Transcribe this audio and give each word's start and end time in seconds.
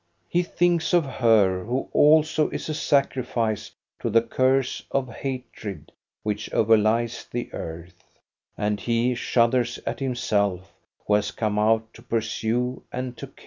He 0.27 0.41
thinks 0.41 0.95
of 0.95 1.05
her, 1.05 1.63
who 1.63 1.87
also 1.93 2.49
is 2.49 2.69
a 2.69 2.73
sacrifice 2.73 3.69
to 3.99 4.09
the 4.09 4.23
curse 4.23 4.81
of 4.89 5.07
hatred 5.13 5.91
which 6.23 6.51
overlies 6.51 7.27
the 7.29 7.53
earth, 7.53 8.17
and 8.57 8.79
he 8.79 9.13
shudders 9.13 9.77
at 9.85 9.99
himself, 9.99 10.73
who 11.05 11.13
has 11.13 11.29
come 11.29 11.59
out 11.59 11.93
to 11.93 12.01
pursue 12.01 12.81
and 12.91 13.15
to 13.17 13.27
kill. 13.27 13.35